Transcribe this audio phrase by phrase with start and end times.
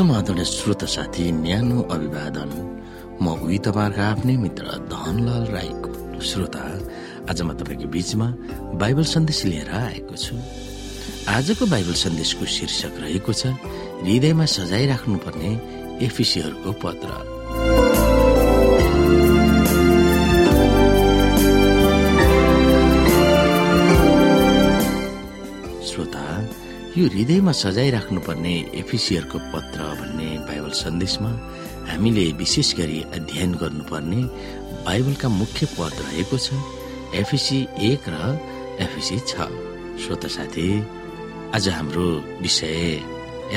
[0.00, 2.50] समाधान श्रोत साथी न्यानो अभिवादन।
[3.20, 6.62] म उही तपाईँहरूको आफ्नै मित्र धनलाल राईको श्रोता।
[7.28, 8.26] आज म तपाईँको बीचमा
[8.80, 10.40] बाइबल सन्देश लिएर आएको छु।
[11.28, 13.52] आजको बाइबल सन्देशको शीर्षक रहेको छ
[14.00, 15.50] हृदयमा सजाइराख्नुपर्ने
[16.00, 17.10] एफिसीहरूको पत्र।
[27.10, 31.30] हृदयमा सजाइराख्नुपर्ने एफिसीहरूको पत्र भन्ने बाइबल सन्देशमा
[31.90, 34.20] हामीले विशेष गरी अध्ययन गर्नुपर्ने
[34.86, 36.54] बाइबलका मुख्य पद रहेको छ
[37.20, 37.58] एफिसी
[37.90, 38.14] एक र
[38.86, 39.50] एफिसी छ।
[40.02, 40.68] श्रोता साथी
[41.54, 42.06] आज हाम्रो
[42.42, 42.78] विषय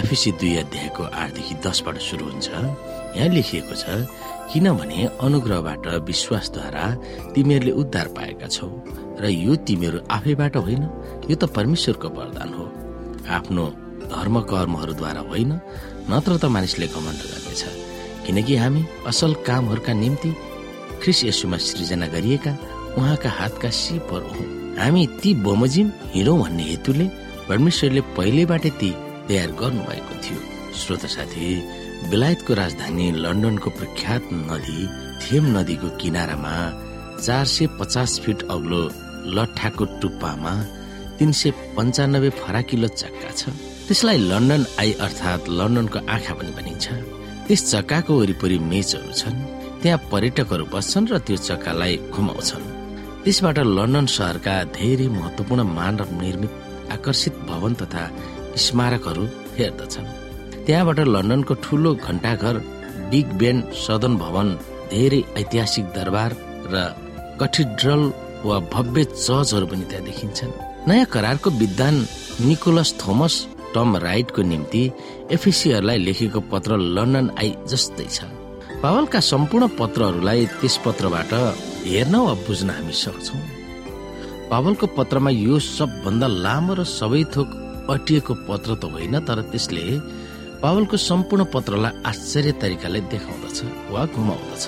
[0.01, 3.85] एफिसी दुई अध्यायको आठदेखि दसबाट सुरु हुन्छ। यहाँ लेखिएको छ
[4.49, 6.85] किनभने अनुग्रहबाट विश्वासद्वारा
[7.35, 8.69] तिमीहरूले उद्धार पाएका छौ
[9.21, 10.83] र यो तिमीहरू आफैबाट होइन
[11.29, 12.65] यो त परमेश्वरको वरदान हो।
[13.37, 13.65] आफ्नो
[14.13, 15.51] धर्म कर्महरूद्वारा होइन
[16.11, 17.63] नत्र त मानिसले घमण्ड गर्नेछ।
[18.25, 20.31] किनकि हामी असल कामहरूका निम्ति
[21.01, 22.51] ख्रिस यसुमा सृजना गरिएका
[22.97, 24.43] उहाँका हातका सिपहरू हौ
[24.79, 27.05] हामी ती बमोजिम हिँडौँ भन्ने हेतुले
[27.49, 28.89] परमेश्वरले पहिलेबाटै ती
[29.27, 30.39] तयार गर्नुभएको थियो।
[30.79, 31.47] श्रोत साथी
[32.09, 34.79] बेलायतको राजधानी लन्डनको प्रख्यात नदी
[35.23, 36.55] थेम नदीको किनारामा
[37.25, 38.81] चार सय पचास फिट अग्लो
[39.35, 40.53] लट्ठाको टुप्पामा
[41.23, 43.41] तिन सय पन्चानब्बे फराकिलो चक्का छ।
[43.87, 46.85] त्यसलाई लन्डन आई अर्थात् लन्डनको आँखा पनि भनिन्छ।
[47.47, 49.37] त्यस चक्काको वरिपरि मेचहरू छन्।
[49.81, 52.65] त्यहाँ पर्यटकहरू बस्छन् र त्यो चक्कालाई घुमाउँछन्।
[53.23, 56.51] त्यसबाट लन्डन सहरका धेरै महत्वपूर्ण मानव निर्मित
[56.91, 58.03] आकर्षित भवन तथा
[58.65, 59.23] स्मारकहरू
[59.57, 60.07] हेर्दछन्।
[60.67, 62.55] त्यहाँबाट लन्डनको ठुलो घण्टाघर
[63.11, 64.47] बिग बेन सदन भवन
[64.91, 66.31] धेरै ऐतिहासिक दरबार
[66.67, 66.75] र
[67.39, 68.03] कथिड्रल
[68.43, 71.95] वा भव्य चर्चहरू पनि त्यहाँ देखिन्छन्। नयाँ करारको विद्वान
[72.43, 73.35] निकोलस थोमस
[73.73, 74.81] टम राइटको निम्ति
[75.31, 78.27] एफिसीहरूलाई लेखेको पत्र लन्डन आई जस्तै छ।
[78.83, 81.33] पावलका सम्पूर्ण पत्रहरूलाई त्यस पत्रबाट
[81.87, 83.39] हेर्न वा बुझ्न हामी सक्छौ।
[84.51, 87.47] पावलको पत्रमा यो सबभन्दा लामो र सबै थोक
[87.95, 89.83] अटिएको पत्र त होइन तर त्यसले
[90.63, 93.57] पावलको सम्पूर्ण पत्रलाई आश्चर्य तरिकाले देखाउँदछ
[93.91, 94.63] वा घुमाउँदछ।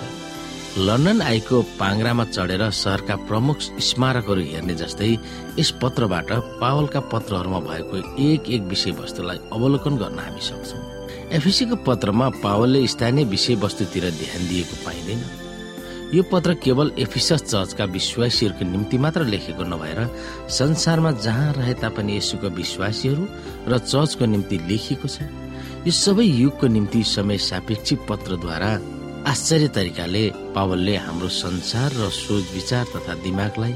[0.78, 5.08] लन्डन आएको पाङ्रामा चढेर सहरका प्रमुख स्मारकहरू हेर्ने जस्तै
[5.60, 6.32] यस पत्रबाट
[6.62, 10.82] पावलका पत्रहरूमा भएको एक एक विषयवस्तुलाई अवलोकन गर्न हामी सक्छौँ।
[11.32, 15.22] एफिसीको पत्रमा पावलले स्थानीय विषयवस्तुतिर ध्यान दिएको पाइँदैन।
[16.14, 20.00] यो पत्र केवल एफिसस चर्चका विश्वासीहरूको निम्ति मात्र लेखेको नभएर
[20.60, 23.24] संसारमा जहाँ रहे तापनि यसुका विश्वासीहरू
[23.72, 25.32] र चर्चको निम्ति लेखिएको छ।
[25.88, 28.72] यो सबै युगको निम्ति समय सापेक्षी पत्रद्वारा
[29.28, 30.24] आश्चर्य तरिकाले
[30.56, 33.74] पावलले हाम्रो संसार र सोच विचार तथा दिमागलाई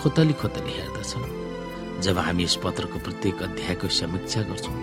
[0.00, 1.24] खोतली खोतली हेर्दछन्।
[2.04, 4.76] जब हामी यस पत्रको प्रत्येक अध्यायको समीक्षा गर्छौँ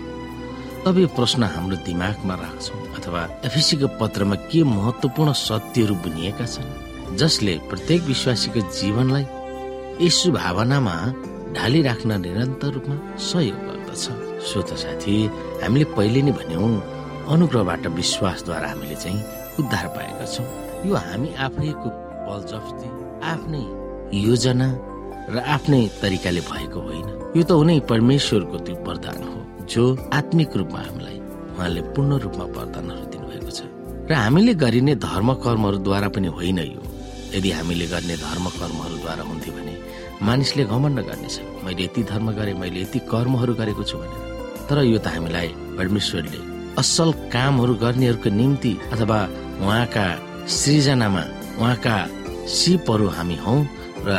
[0.84, 7.54] तब यो प्रश्न हाम्रो दिमागमा राख्छौँ अथवा एफिसीको पत्रमा के महत्वपूर्ण सत्यहरू बुनिएका छन् जसले
[7.70, 9.24] प्रत्येक विश्वासीको जीवनलाई
[10.02, 10.96] यसु भावनामा
[11.56, 12.96] ढालिराख्न निरन्तर रूपमा
[13.30, 14.04] सहयोग गर्दछ।
[14.46, 15.16] श्रोत साथी
[15.62, 16.70] हामीले पहिले नै भन्यौँ
[17.34, 20.46] अनुग्रहबाट विश्वासद्वारा हामीले चाहिँ उद्धार पाएका छौँ।
[20.86, 21.88] यो हामी आफैको
[22.26, 22.88] बल जफ्ती
[23.32, 23.62] आफ्नै
[24.18, 24.68] योजना
[25.34, 29.38] र आफ्नै तरिकाले भएको होइन। यो त उनी परमेश्वरको त्यो वरदान हो
[29.72, 29.82] जो
[30.12, 31.18] आत्मिक रूपमा हामीलाई
[31.52, 33.60] उहाँले पूर्ण रूपमा वरदानहरू दिनुभएको छ।
[34.08, 36.82] र हामीले गरिने धर्म कर्महरूद्वारा पनि होइन यो।
[37.36, 39.74] यदि हामीले गर्ने धर्म कर्महरूद्वारा हुन्थ्यो भने
[40.24, 44.22] मानिसले घमण्ड गर्नेछ। मैले यति धर्म गरेँ मैले यति कर्महरू गरेको छु भनेर।
[44.68, 45.48] तर यो त हामीलाई
[45.78, 46.40] परमेश्वरले
[46.80, 49.18] असल कामहरू गर्नेहरूको निम्ति अथवा
[49.62, 50.06] उहाँका
[50.46, 51.22] सृजनामा
[51.58, 51.94] उहाँका
[52.46, 53.56] सिपहरू हामी हौ
[54.06, 54.10] र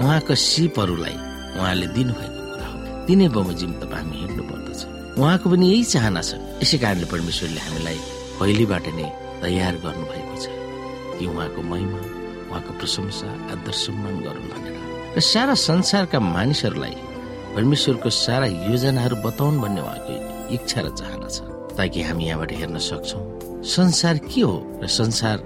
[0.00, 1.16] उहाँका सिपहरूलाई
[1.56, 2.76] उहाँले दिनुभएको कुरा हो।
[3.06, 4.80] तिनै बमोजिम तपाईँ हामी हिँड्नु पर्दछ।
[5.18, 7.98] उहाँको पनि यही चाहना छ। यसै कारणले परमेश्वरले हामीलाई
[8.38, 9.08] पहिलेबाट नै
[9.42, 10.44] तयार गर्नुभएको छ
[11.16, 12.00] कि उहाँको महिमा
[12.52, 14.74] उहाँको प्रशंसा आदर सम्मान गरून् भनेर।
[15.16, 16.96] र सारा संसारका मानिसहरूलाई
[17.56, 20.12] परमेश्वरको सारा योजनाहरू बताउन् भन्ने उहाँको
[20.54, 21.40] इच्छा र चाहना छ।
[21.72, 23.35] ताकि हामी यहाँबाट हेर्न सक्छौ।
[23.66, 25.38] संसार के हो र संसार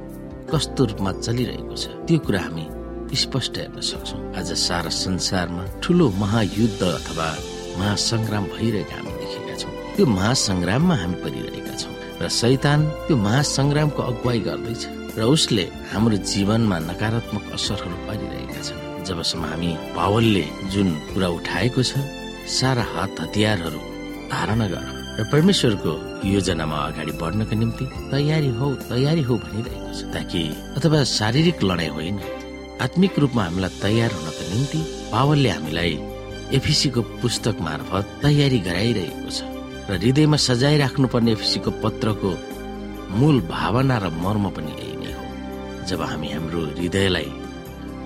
[0.53, 1.89] कस्तो रूपमा चलिरहेको छ?
[2.05, 2.65] त्यो कुरा हामी
[3.17, 7.29] स्पष्ट हेर्न सक्छौ। आज सारा संसारमा ठुलो महायुद्ध अथवा
[7.81, 14.41] महासङ्ग्राम भइरहेका हामी देखेका छौँ। त्यो महासङ्ग्राममा हामी परिरहेका छौँ र सैतान त्यो महासङ्ग्रामको अगुवाई
[14.49, 14.83] गर्दैछ
[15.17, 21.93] र उसले हाम्रो जीवनमा नकारात्मक असरहरू पारिरहेका छन्। जबसम्म हामी पावलले जुन कुरा उठाएको छ
[22.61, 23.81] सारा हात हतियारहरू
[24.29, 25.93] धारणा गर र परमेश्वरको
[26.25, 30.41] योजनामा अगाडि बढ्नको निम्ति तयारी हो तयारी हो भनिरहेको छ ताकि
[30.79, 32.21] अथवा शारीरिक लडाइँ होइन
[32.81, 34.81] आत्मिक रूपमा हामीलाई तयार हुनको निम्ति
[35.13, 35.93] पावलले हामीलाई
[36.59, 39.41] एफिसीको पुस्तक मार्फत तयारी गराइरहेको छ
[39.91, 42.33] र हृदयमा सजाइराख्नुपर्ने एफिसीको पत्रको
[43.21, 45.27] मूल भावना र मर्म पनि यही नै हो।
[45.89, 47.31] जब हामी हाम्रो हृदयलाई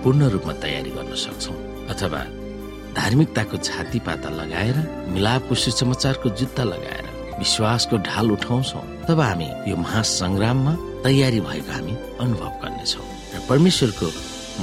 [0.03, 1.55] पूर्ण रूपमा तयारी गर्न सक्छौ
[1.95, 2.21] अथवा
[2.99, 4.77] धार्मिकताको छाती पाता लगाएर
[5.15, 7.04] मिलापको सुसमाचारको जुत्ता लगाएर
[7.39, 10.73] विश्वासको ढाल उठाउँछौ। तब हामी यो महासंग्राममा
[11.03, 11.93] तयारी भएको हामी
[12.23, 13.03] अनुभव गर्नेछौ।
[13.35, 14.07] र परमेश्वरको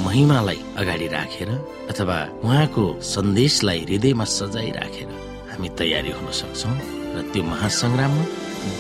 [0.05, 1.51] महिमालाई अगाडि राखेर
[1.93, 2.85] अथवा उहाँको
[3.15, 5.11] सन्देशलाई हृदयमा सजाइ राखेर
[5.53, 6.73] हामी तयारी हुन सक्छौ
[7.15, 8.25] र त्यो महासंग्राममा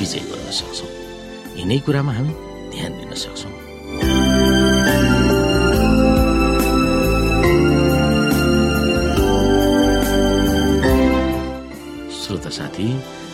[0.00, 0.86] विजय गर्न सक्छौ।
[1.60, 2.32] यिनै कुरामा हामी
[2.72, 3.50] ध्यान दिन सक्छौ।
[12.22, 12.86] श्रोता साथी